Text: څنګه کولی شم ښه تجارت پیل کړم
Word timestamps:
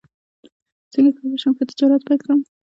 څنګه 0.93 1.11
کولی 1.17 1.37
شم 1.43 1.53
ښه 1.57 1.63
تجارت 1.69 2.01
پیل 2.07 2.19
کړم 2.23 2.39